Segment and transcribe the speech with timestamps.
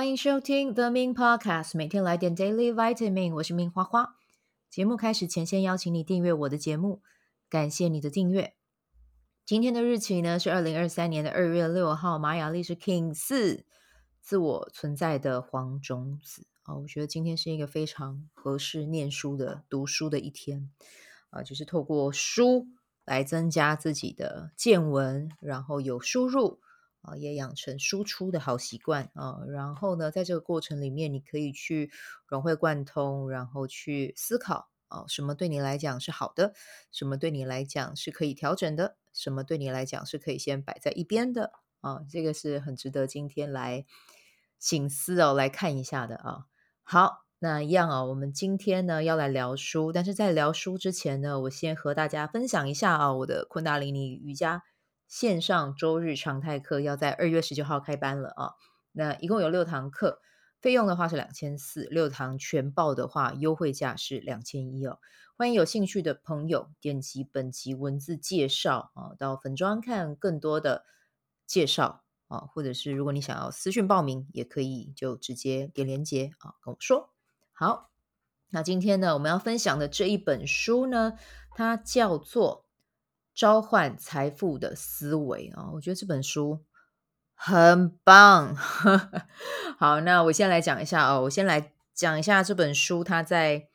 [0.00, 4.16] 欢迎收听 The Min Podcast，每天来点 Daily Vitamin，我是 Min 花花。
[4.70, 7.02] 节目开始前，先邀请你订阅我的节目，
[7.50, 8.54] 感谢你的订阅。
[9.44, 13.66] 今天的日期呢是二零二三年的二月六号，玛雅历是 King 四，
[14.22, 20.70] 自我存在的黄种子啊，我觉得今天是一个非常合适念书的读书的一天
[21.28, 22.68] 啊，就是透过书
[23.04, 26.58] 来增加自己的见闻，然后有输入。
[27.02, 29.38] 啊，也养成输出的好习惯啊。
[29.48, 31.90] 然后呢，在这个过程里面，你可以去
[32.26, 36.52] 融会贯通，然后去思考啊，什么对你来讲是好的，
[36.92, 42.00] 什么对你来讲是可以调整的，什么对你来讲是可以先摆在一边的啊。
[42.08, 43.86] 这个是很值得今天来
[44.58, 46.46] 醒思哦，来看一下的啊。
[46.82, 54.64] 好，那一样啊，我们今天呢要来聊书，但是在聊书之前呢，我先和大家分享一下啊，我的昆达里尼瑜伽。
[55.10, 58.54] 线上周日常态课要在二月十九号开班了啊！
[58.92, 60.20] 那一共有六堂课，
[60.60, 65.00] 费用的话是两千四，六堂全报的话优惠价是两千一哦。
[65.36, 70.84] 欢迎有兴趣的朋友点击本集文字介绍啊，到粉专看更多的
[71.44, 77.10] 介绍啊，或者是如果你想要私讯报名，也可以就直接点连接啊跟我说。
[77.50, 77.90] 好，
[78.50, 81.14] 那今天呢，我们要分享的这一本书呢，
[81.50, 82.69] 它叫做。
[83.40, 86.62] 召唤财富的思维啊，我觉得这本书
[87.34, 88.54] 很棒。
[89.80, 93.66] 好，那我先来讲一下哦，我先来讲一下这本书，它在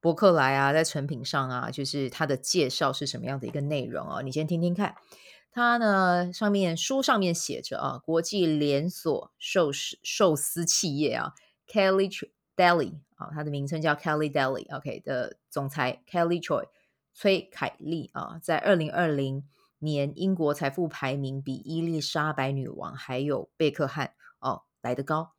[0.00, 4.22] 博客来啊，在成品上啊，就是它的介绍是什么样的一个内容啊？
[4.22, 4.94] 你先听听看。
[5.50, 11.34] 它呢，上面书上面写着啊，国际连锁寿司寿司企业啊
[11.70, 12.10] ，Kelly
[12.56, 16.64] Deli 啊，它的名称叫 Kelly Deli，OK 的总裁 Kelly Choi。
[17.20, 19.44] 崔凯利啊，在二零二零
[19.80, 25.34] 年英国财富排名比伊丽莎白女王还有贝克汉哦来得高。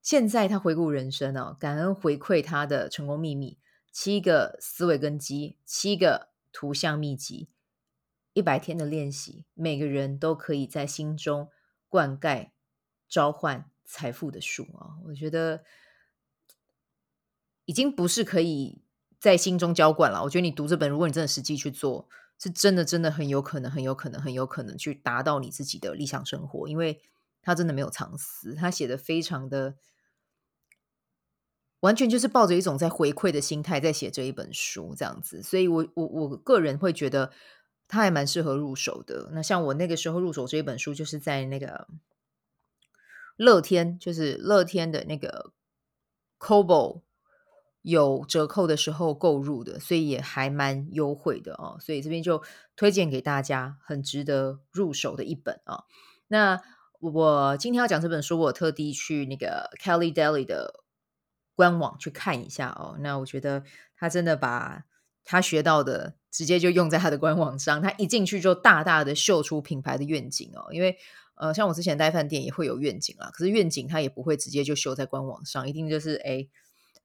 [0.00, 3.58] 现在他回顾人生哦，感恩回馈他的成功秘密：
[3.90, 7.48] 七个思维根基，七个图像秘籍，
[8.32, 11.50] 一百天的练习，每个人都可以在心中
[11.88, 12.50] 灌溉
[13.08, 15.02] 召唤财富的树啊！
[15.06, 15.64] 我觉得
[17.64, 18.84] 已经不是可以。
[19.22, 20.20] 在心中浇灌了。
[20.24, 22.08] 我觉得你读这本，如果你真的实际去做，
[22.40, 26.68] 是真的，真的很有可能，很有可能，很有可能去达到你自己的理想生活。
[26.68, 27.00] 因为
[27.40, 29.76] 他真的没有藏私，他写的非常的
[31.78, 35.40] 完全就是抱着一种在回馈的心态在写这一本书，这样子。
[35.40, 37.30] 所以我我我个人会觉得
[37.86, 39.30] 他还蛮适合入手的。
[39.32, 41.86] 那像我那个时候入手这一本书，就是在那个
[43.36, 45.52] 乐天，就是乐天的那个
[46.40, 47.02] Kobo。
[47.82, 51.76] 有折扣的时候购入的，所以也还蛮优惠的哦。
[51.80, 52.42] 所以这边就
[52.76, 55.84] 推荐给大家，很值得入手的一本啊、哦。
[56.28, 56.60] 那
[57.00, 60.84] 我今天要讲这本书，我特地去那个 Kelly Daily 的
[61.54, 62.96] 官网去看一下哦。
[63.00, 63.64] 那我觉得
[63.96, 64.84] 他真的把
[65.24, 70.72] 他学到的直接就用在他的官网上，他一进去就大大的秀出品牌的愿景哦。
[70.72, 70.96] 因为
[71.34, 76.48] 呃，像我之前待饭店也会有愿景啦，可是愿景他也不会直接就秀在官网上，一定就是诶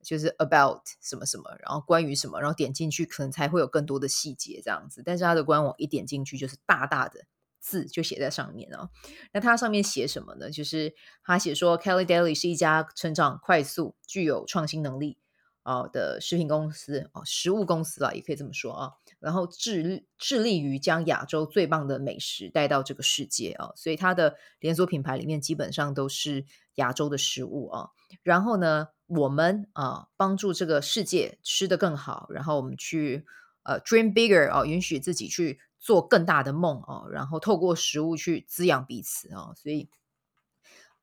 [0.03, 5.01] 就是 about 什么什么，然后关于什么，然后点进去可能才会有更多的细节这样子。
[5.05, 7.25] 但是它的官网一点进去就是大大的
[7.59, 8.89] 字就写在上面哦。
[9.33, 10.49] 那它上面写什么呢？
[10.49, 10.93] 就是
[11.23, 15.17] 它写说 Kelly Daily 是一家成长快速、具有创新能力
[15.63, 18.93] 啊的食品公司哦，食物公司啊，也可以这么说啊。
[19.19, 26.45] 然后致致力于将亚洲最棒的美食带到这个世界啊，所以它的连锁品牌里面基本上都是
[26.75, 27.89] 亚洲的食物啊。
[28.23, 33.25] 然后呢，我们啊，帮助这个世界吃得更好，然后我们去
[33.63, 39.89] 呃，dream bigger 啊，允许自己去做更大的梦啊，然后透过食物去滋养彼此啊，所以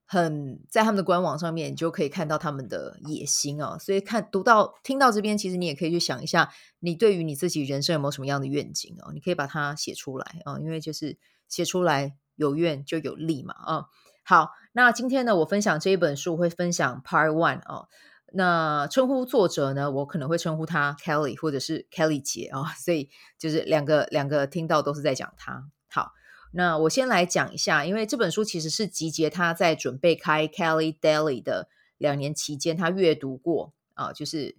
[0.06, 3.78] 很在他们的官网上面，你就可以看到他们的野心啊。
[3.78, 9.10] 所以看读到听到这边，其实你也可以去想一下，你对于你自己人生有没有什么样的愿景啊？
[9.12, 11.18] 你可以把它写出来啊，因为就是
[11.48, 13.84] 写出来有愿就有利嘛啊。
[14.24, 17.88] 好，那今天呢，我分享这一本书，会分享 Part One 哦。
[18.36, 23.08] 那称呼作者呢，我可能会称呼他 Kelly 或者是 Kelly 姐啊、所以
[23.38, 25.70] 就是两个两个听到都是在讲他。
[25.88, 26.10] 好，
[26.56, 31.68] 那我先来讲一下，因为这本书其实是集结他在准备开 Kelly Daily 的
[31.98, 34.56] 两年期间，他阅读过啊，就是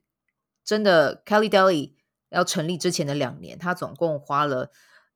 [0.65, 1.93] 真的 Kelly Daily
[2.29, 4.71] 要成立之前的两年，他总共花了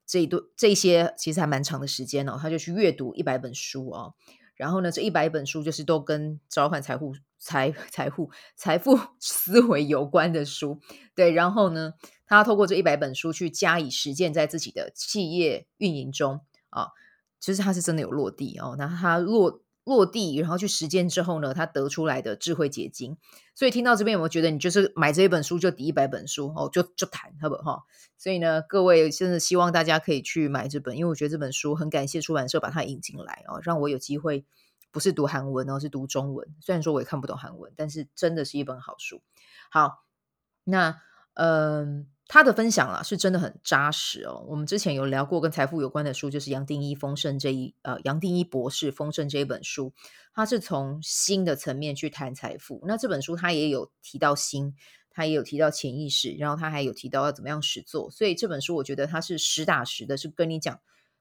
[0.06, 4.14] 这一段这些其实还蛮长的时间哦，他就去阅读一百本书哦。
[4.56, 10.80] 然后呢，这一百本书就是都跟召唤财富、财财富、财富 思维有关的书，
[11.14, 11.30] 对。
[11.30, 11.94] 然后呢，
[12.26, 16.88] 他透过这一百本书去加以实践在自己的企业运营中啊，
[17.38, 18.74] 其实他是真的有落地哦。
[18.78, 23.16] 那他落落地，然后去实践之后呢，他得出来的智慧结晶。
[23.54, 27.84] 所以听到这边有没有觉得你就是买这一本书就抵一百本书哦，就就谈好不好？
[28.16, 34.44] 所以呢，各位真的希望大家可以去买这本，因为我觉得这本书很感谢出版社把它引进来哦，让我有机会
[34.92, 36.54] 不是读韩文哦，是读中文。
[36.60, 39.22] 虽然说我也看不懂韩文，但是真的是一本好书。
[39.70, 40.04] 好，
[40.64, 41.00] 那
[41.34, 42.06] 嗯。
[42.32, 44.46] 他的分享啊，是真的很扎实哦。
[44.46, 49.92] 我们之前有聊过跟财富有关的书，就是杨定一丰盛这一呃杨定一博士丰盛这一本书，
[50.32, 52.80] 他是从心的层面去谈财富。
[52.86, 54.76] 那这本书他也有提到心，
[55.10, 58.08] 他也有提到潜意识，然后他还有提到要怎么样实做。
[58.12, 60.78] 所以这本书我觉得他是实打实的，是跟你讲，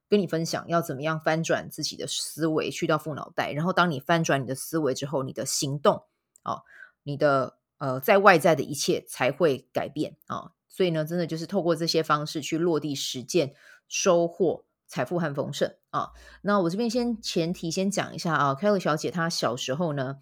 [0.07, 3.51] 跟你分享要怎么样翻转自己的思维，去到富脑袋。
[3.51, 6.03] 然后当你翻转你的思维之后，你的行动
[6.43, 6.61] 哦，
[7.01, 10.35] 你的呃在外在的一切才会改变啊。
[10.35, 13.53] 哦所以呢，真的就是透过这些方式去落地实践，
[13.87, 16.11] 收获财富和丰盛啊。
[16.43, 20.19] 那我这边先前提先讲一下啊，Kelly 小姐她小时候呢，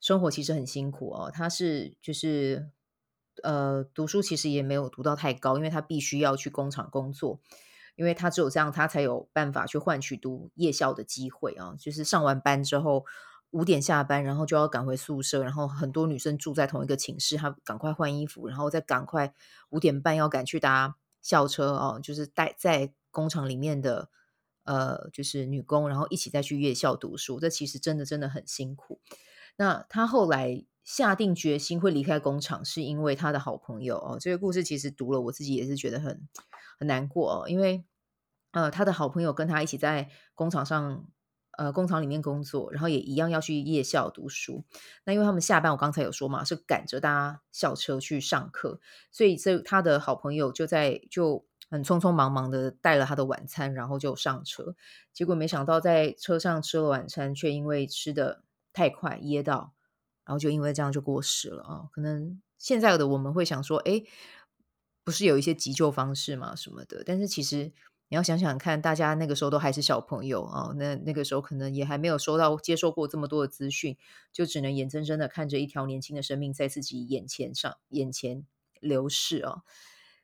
[0.00, 1.30] 生活其实很辛苦哦。
[1.30, 2.70] 她是就是
[3.42, 7.40] 呃，读书其实也没有读到太高，因为她必须要去工厂工作，
[7.96, 11.74] 因为她只有这样，她才有办法去换取读夜校的机会啊。
[11.78, 13.04] 就是上完班之后。
[13.50, 19.34] 五点下班，然后就要赶回宿舍，然后很多女生住在同一个寝室，她赶快换衣服，然后再赶快
[19.70, 24.08] 五点半要赶去搭校车哦，就是待在工厂里面的
[24.62, 29.00] 呃，就是女工，然后一起再去夜校读书，这其实真的真的很辛苦。
[29.56, 34.16] 那她后来下定决心会离开工厂，是因为她的好朋友哦。
[34.20, 36.28] 这个故事其实读了，我自己也是觉得很
[36.78, 37.84] 很难过哦，因为
[38.52, 41.04] 呃，她的好朋友跟她一起在工厂上。
[41.60, 44.64] 呃，工厂里面工作，然后也一样要去夜校读书。
[45.04, 48.80] 那因为他们下班，我刚才有说嘛，是赶着搭校车去上课，
[49.12, 54.74] 所以这他的好朋友就在就很匆匆忙忙的带了他的晚餐，然后就上车。
[55.12, 58.42] 结果没想到在车上吃了晚餐，却因为吃得
[58.72, 59.74] 太快噎到，
[60.24, 61.90] 然后就因为这样就过世了啊。
[61.92, 64.02] 可能现在的我们会想说，哎，
[65.04, 66.56] 不是有一些急救方式吗？
[66.56, 67.02] 什么的？
[67.04, 67.70] 但是其实。
[68.10, 73.96] 你要想想看，大家那个时候都还是小朋友啊，那那个时候可能也还没有收到、接受过这么多的资讯，
[74.32, 78.44] 就只能眼睁睁的看着一条年轻的生命在自己眼前上、眼前
[78.80, 79.62] 流逝哦。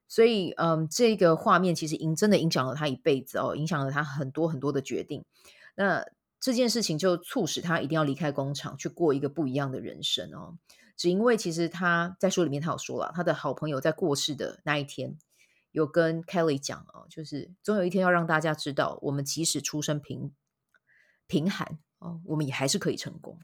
[0.08, 5.24] 所以，嗯，这个画面其实影真的影响了他一辈子哦，影响了他很多很多的决定。
[5.76, 6.04] 那
[6.40, 10.58] 这件事情就促使他一定要离开工厂，去过一个不一样的人生哦。
[10.96, 15.16] 只因为其实他在书里面他有说了，他的好朋友在过世的那一天。
[15.76, 20.34] 有跟 Kelly 讲哦，就是总有一天要让大家知道，我们即使出身贫
[21.26, 23.38] 贫寒哦，我们也还是可以成功。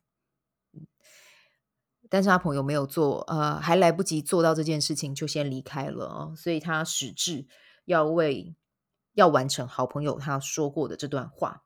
[2.08, 7.46] 但是他朋友没有做，呃，还来不及做到这件事情，就先离开了哦，所以他矢志
[7.84, 8.56] 要为
[9.12, 11.64] 要完成好朋友他说过的这段话。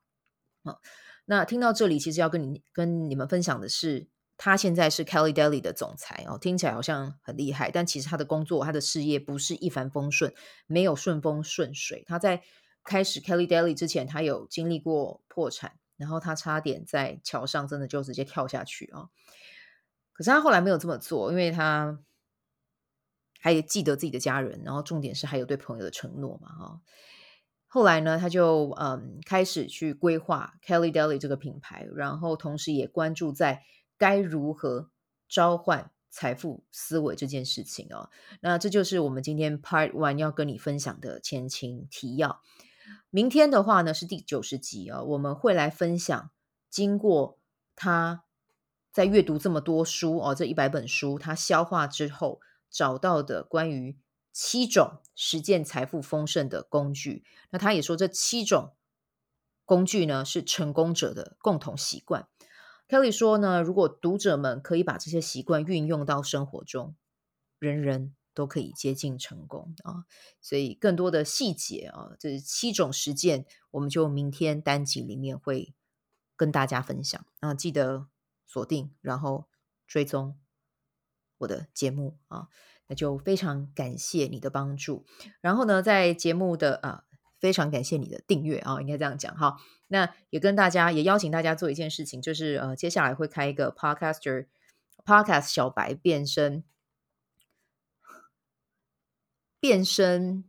[0.63, 0.81] 哦，
[1.23, 4.09] 那听到这里，其实要跟你跟你们分享的是。
[4.39, 10.31] 他现在是 Kelly Daily 的总裁哦，听起来好像很厉害，但其实他的工作、他的事业不是一帆风顺，
[10.67, 12.03] 没有顺风顺水。
[12.05, 12.43] 他在
[12.83, 19.09] 开始 Kelly Daily 之前，他有经历过破产，然后他差点在桥上真的就直接跳下去啊！
[20.13, 21.97] 可是他后来没有这么做，因为他
[23.39, 26.81] 还记得自己的家人，然后重点是还有对朋友的承诺嘛啊！
[27.65, 33.63] 后来呢，他就嗯开始去规划 Kelly Daily 这个品牌，然后同时也关注在。
[33.97, 34.89] 该如何
[35.27, 38.09] 召唤财富思维这件事情哦，
[38.41, 42.41] 那这就是我们今天 Part One 要跟你分享的前情提要。
[43.09, 46.31] 明天的话呢是第九十集哦，我们会来分享
[46.69, 47.37] 经过
[47.75, 48.23] 他
[48.91, 52.39] 在阅读这么多书哦，这一百本书他消化之后
[52.69, 53.97] 找到的关于
[54.31, 57.25] 七种实践财富丰盛的工具。
[57.49, 58.73] 那他也说这七种
[59.65, 62.27] 工具呢是成功者的共同习惯。
[62.87, 66.95] Kelly 说呢，如果读者们可以把这些习惯运用到生活中，
[67.59, 70.05] 人人都可以接近成功啊！
[70.39, 75.73] 所以更多的细节啊，这七种实践，我们就明天单集里面会
[76.35, 77.53] 跟大家分享啊！
[77.53, 78.07] 记得
[78.45, 79.47] 锁定，然后
[79.85, 80.39] 追踪
[81.39, 82.47] 我的节目啊！
[82.87, 85.05] 那就非常感谢你的帮助。
[85.41, 87.03] 然后呢，在节目的啊。
[87.39, 89.57] 非常感谢你的订阅啊、哦，应该这样讲哈。
[89.87, 94.47] 那也跟大家，也邀请大家做一件事情，就是呃，接下来会开一个 Podcaster
[95.05, 96.63] Podcast 小白变身
[99.59, 100.43] 变身。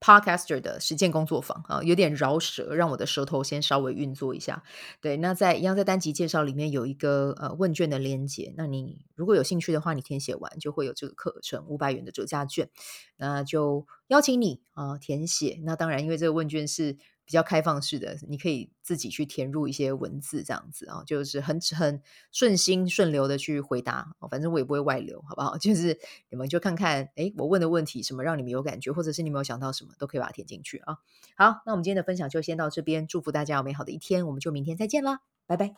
[0.00, 4.62] Podcaster 的实践工作坊啊，有点饶舌，让我的舌头先稍微运作一下。
[5.00, 12.70] 对，那在一样在单集介绍里面有一个呃问卷的连接，那你如果有兴趣的话，你填写完就会有这个课程五百元的折价券，
[13.18, 15.60] 那就邀请你啊、填写。
[15.64, 16.96] 那当然，因为这个问卷是
[17.30, 24.16] 比较开放式的，你可以自己去填入一些文字，这样子啊，就是很很顺心顺流的去回答。
[24.28, 25.56] 反正我也不会外流，好不好？
[25.62, 25.96] 就是
[26.28, 30.96] 你们就看看，诶，我问的问题什么让你们有感觉，或者是你们有想到什么，都可以把它填进去啊。
[31.36, 35.76] 好，那我们今天的分享就先到这边，祝福大家有美好的一天，我们就明天再见啦，拜拜。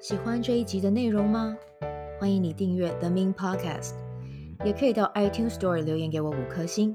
[0.00, 1.56] 喜欢这一集的内容吗？
[2.20, 3.94] 欢迎你订阅 The Min Podcast，
[4.64, 6.94] 也可以到 iTunes Store 留言给我五颗星。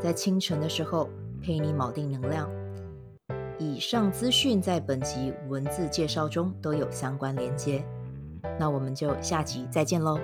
[0.00, 1.08] 在清晨的时候
[1.42, 2.48] 陪你锚定能量。
[3.58, 7.84] 以上资讯在本集文字介绍中都有相关连接。
[8.58, 10.18] 那我们就下集再见喽。